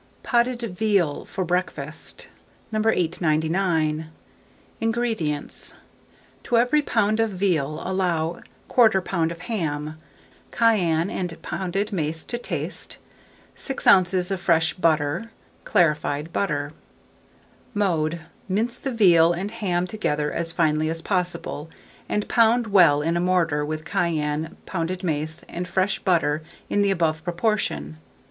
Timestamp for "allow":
7.85-8.41